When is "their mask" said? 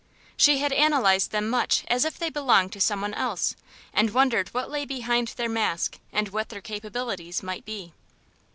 5.37-5.99